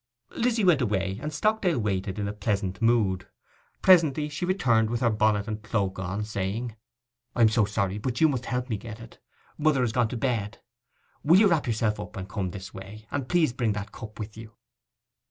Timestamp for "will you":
11.23-11.45